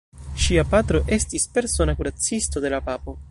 [0.45, 3.19] Ŝia patro estis persona kuracisto de la papo.